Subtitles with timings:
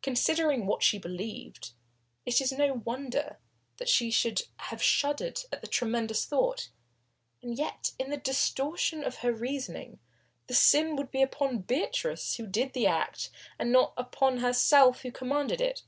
[0.00, 1.72] Considering what she believed,
[2.24, 3.38] it is no wonder
[3.76, 6.70] that she should have shuddered at the tremendous thought.
[7.42, 9.98] And yet, in the distortion of her reasoning,
[10.46, 13.28] the sin would be upon Beatrice who did the act,
[13.58, 15.82] and not upon herself who commanded it.